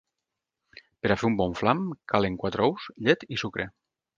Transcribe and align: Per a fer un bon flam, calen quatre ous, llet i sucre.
Per 1.03 1.11
a 1.15 1.17
fer 1.23 1.27
un 1.29 1.35
bon 1.41 1.53
flam, 1.61 1.85
calen 2.13 2.41
quatre 2.45 2.69
ous, 2.73 2.89
llet 3.09 3.29
i 3.37 3.43
sucre. 3.45 3.69